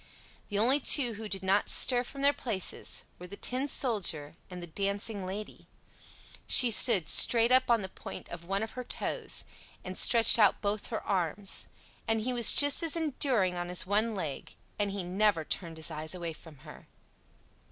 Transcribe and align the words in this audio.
The 0.49 0.57
only 0.57 0.79
two 0.79 1.13
who 1.13 1.29
did 1.29 1.43
not 1.43 1.69
stir 1.69 2.03
from 2.03 2.21
their 2.23 2.33
places 2.33 3.03
were 3.19 3.27
the 3.27 3.37
Tin 3.37 3.67
Soldier 3.67 4.35
and 4.49 4.59
the 4.59 4.65
Dancing 4.65 5.27
Lady; 5.27 5.67
she 6.47 6.71
stood 6.71 7.07
straight 7.07 7.51
up 7.51 7.69
on 7.69 7.83
the 7.83 7.87
point 7.87 8.27
of 8.29 8.43
one 8.43 8.63
of 8.63 8.71
her 8.71 8.83
toes, 8.83 9.45
and 9.83 9.95
stretched 9.95 10.39
out 10.39 10.59
both 10.59 10.87
her 10.87 11.03
arms: 11.03 11.67
and 12.07 12.21
he 12.21 12.33
was 12.33 12.51
just 12.51 12.81
as 12.81 12.95
enduring 12.95 13.53
on 13.53 13.69
his 13.69 13.85
one 13.85 14.15
leg; 14.15 14.55
and 14.79 14.89
he 14.89 15.03
never 15.03 15.45
turned 15.45 15.77
his 15.77 15.91
eyes 15.91 16.15
away 16.15 16.33
from 16.33 16.57
her. 16.65 16.87